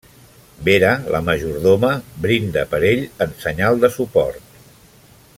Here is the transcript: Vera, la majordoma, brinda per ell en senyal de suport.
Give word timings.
Vera, 0.67 0.93
la 1.15 1.19
majordoma, 1.25 1.91
brinda 2.25 2.63
per 2.73 2.81
ell 2.93 3.05
en 3.27 3.37
senyal 3.45 3.79
de 3.85 3.91
suport. 3.99 4.59